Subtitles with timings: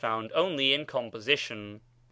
[0.01, 1.73] found only in composition).
[1.79, 1.89] Pres.